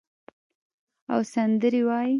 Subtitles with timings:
[1.13, 2.09] او سندرې وایې